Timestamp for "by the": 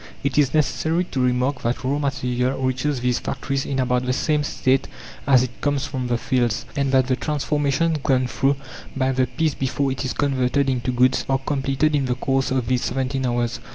8.97-9.27